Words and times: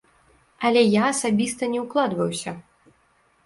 Але 0.69 0.81
я 0.83 1.03
асабіста 1.11 1.71
не 1.77 1.85
ўкладваюся! 1.85 2.59